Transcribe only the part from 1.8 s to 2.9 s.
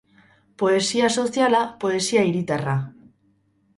poesia hiritarra.